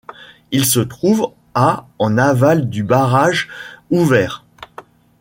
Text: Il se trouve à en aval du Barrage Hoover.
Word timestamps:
Il 0.49 0.65
se 0.65 0.79
trouve 0.79 1.31
à 1.53 1.85
en 1.99 2.17
aval 2.17 2.67
du 2.71 2.81
Barrage 2.81 3.47
Hoover. 3.91 4.29